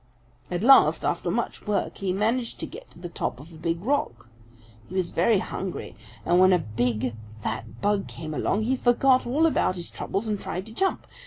"At 0.49 0.63
last, 0.63 1.05
after 1.05 1.29
much 1.29 1.67
work, 1.67 1.99
he 1.99 2.11
managed 2.11 2.59
to 2.61 2.65
get 2.65 2.89
to 2.89 2.97
the 2.97 3.07
top 3.07 3.39
of 3.39 3.53
a 3.53 3.55
big 3.55 3.79
rock. 3.83 4.29
He 4.89 4.95
was 4.95 5.11
very 5.11 5.37
hungry, 5.37 5.95
and 6.25 6.39
when 6.39 6.53
a 6.53 6.57
big, 6.57 7.13
fat 7.43 7.79
bug 7.81 8.07
came 8.07 8.33
along, 8.33 8.63
he 8.63 8.75
forgot 8.75 9.27
all 9.27 9.45
about 9.45 9.75
his 9.75 9.91
troubles 9.91 10.27
and 10.27 10.41
tried 10.41 10.65
to 10.65 10.71
jump. 10.71 11.05